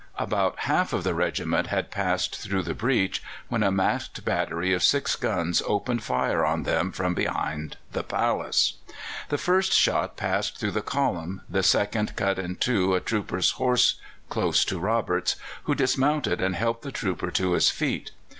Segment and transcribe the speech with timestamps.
[0.17, 4.81] About half of the regiment had passed through the breach, when a masked battery of
[4.81, 8.77] six guns opened fire on them from behind the palace.
[9.29, 13.99] The first shot passed through the column, the second cut in two a trooper's horse
[14.27, 15.35] close to Roberts,
[15.65, 18.09] who dismounted and helped the trooper to his feet.